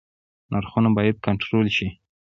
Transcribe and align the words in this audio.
نرخونه 0.51 0.89
باید 0.97 1.17
کنټرول 1.25 1.67
شي 1.77 1.87